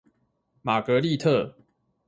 [0.63, 1.55] 瑪格麗特